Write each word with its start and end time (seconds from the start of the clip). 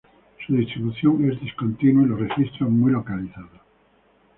Su 0.47 0.55
distribución 0.55 1.29
es 1.31 1.39
discontinua 1.41 2.01
y 2.03 2.07
los 2.07 2.19
registros 2.21 2.71
muy 2.71 2.91
localizados. 2.91 3.51